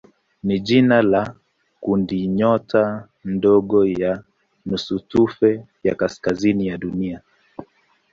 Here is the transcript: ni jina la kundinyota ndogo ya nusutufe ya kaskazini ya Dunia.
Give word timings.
ni 0.43 0.59
jina 0.59 1.01
la 1.01 1.35
kundinyota 1.81 3.07
ndogo 3.25 3.85
ya 3.85 4.23
nusutufe 4.65 5.65
ya 5.83 5.95
kaskazini 5.95 6.67
ya 6.67 6.77
Dunia. 6.77 7.21